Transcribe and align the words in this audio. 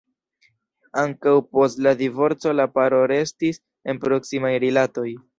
Ankaŭ 1.01 1.33
post 1.57 1.83
la 1.87 1.91
divorco 1.99 2.53
la 2.59 2.65
paro 2.77 3.01
restis 3.11 3.61
en 3.93 4.01
proksimaj 4.07 4.51
rilatoj. 4.65 5.07